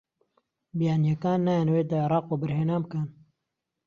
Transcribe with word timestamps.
بیانییەکان 0.77 1.39
نایانەوێت 1.45 1.87
لە 1.91 1.97
عێراق 2.01 2.25
وەبەرهێنان 2.27 2.81
بکەن. 2.83 3.07